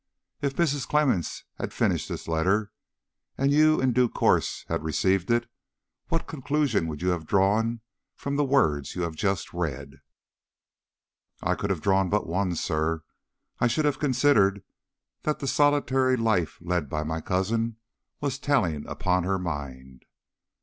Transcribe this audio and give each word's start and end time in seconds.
If 0.41 0.55
Mrs. 0.55 0.87
Clemmens 0.87 1.43
had 1.59 1.71
finished 1.75 2.09
this 2.09 2.27
letter, 2.27 2.71
and 3.37 3.51
you 3.51 3.79
in 3.79 3.93
due 3.93 4.09
course 4.09 4.65
had 4.67 4.83
received 4.83 5.29
it, 5.29 5.47
what 6.07 6.25
conclusion 6.25 6.87
would 6.87 7.03
you 7.03 7.09
have 7.09 7.27
drawn 7.27 7.81
from 8.15 8.35
the 8.35 8.43
words 8.43 8.95
you 8.95 9.03
have 9.03 9.13
just 9.15 9.53
read?" 9.53 10.01
"I 11.43 11.53
could 11.53 11.69
have 11.69 11.81
drawn 11.81 12.09
but 12.09 12.25
one, 12.25 12.55
sir. 12.55 13.03
I 13.59 13.67
should 13.67 13.85
have 13.85 13.99
considered 13.99 14.63
that 15.21 15.37
the 15.37 15.45
solitary 15.45 16.17
life 16.17 16.57
led 16.61 16.89
by 16.89 17.03
my 17.03 17.21
cousin 17.21 17.75
was 18.21 18.39
telling 18.39 18.87
upon 18.87 19.21
her 19.23 19.37
mind." 19.37 20.05